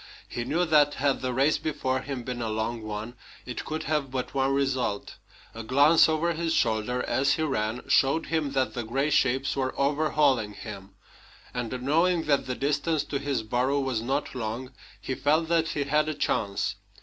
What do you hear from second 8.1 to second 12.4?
him that the gray shapes were overhauling him; and, knowing